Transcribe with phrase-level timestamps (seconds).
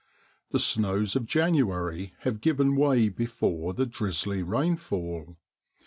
[0.49, 5.37] The snows of January have given way before the drizzly rainfall.